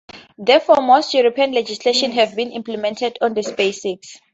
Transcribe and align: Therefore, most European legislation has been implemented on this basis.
Therefore, 0.39 0.81
most 0.81 1.13
European 1.13 1.51
legislation 1.51 2.09
has 2.13 2.33
been 2.33 2.51
implemented 2.53 3.19
on 3.21 3.35
this 3.35 3.51
basis. 3.51 4.17